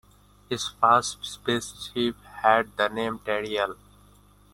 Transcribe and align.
His 0.49 0.67
first 0.67 1.23
spaceship 1.23 2.15
had 2.41 2.75
the 2.75 2.87
name 2.87 3.19
"Tariel". 3.19 3.77